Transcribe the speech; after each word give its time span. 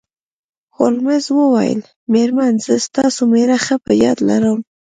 هولمز 0.77 1.25
وویل 1.37 1.81
میرمن 2.11 2.53
زه 2.65 2.75
ستاسو 2.87 3.21
میړه 3.31 3.57
ښه 3.65 3.75
په 3.85 3.91
یاد 4.03 4.17
لرم 4.29 4.59